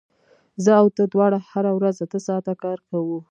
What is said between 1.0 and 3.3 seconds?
دواړه هره ورځ اته ساعته کار کوو